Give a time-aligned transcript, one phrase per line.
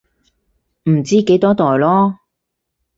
[0.89, 2.15] 唔知幾多代囉